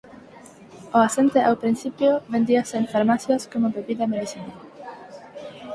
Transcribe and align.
O 0.97 0.99
asente 1.07 1.39
ao 1.43 1.59
principio 1.63 2.11
vendíase 2.33 2.75
en 2.81 2.85
farmacias 2.93 3.41
como 3.51 3.73
bebida 3.77 4.05
medicinal. 4.13 4.59